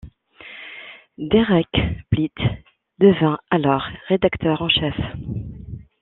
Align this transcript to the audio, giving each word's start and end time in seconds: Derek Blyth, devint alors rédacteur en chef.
Derek 1.19 1.69
Blyth, 2.09 2.33
devint 2.97 3.37
alors 3.51 3.83
rédacteur 4.09 4.63
en 4.63 4.67
chef. 4.67 4.95